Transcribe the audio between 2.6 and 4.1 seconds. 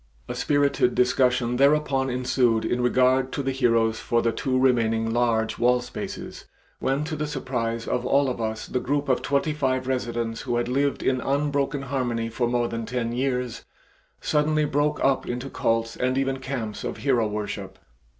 in regard to the heroes